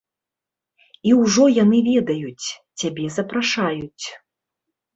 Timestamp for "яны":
1.63-1.77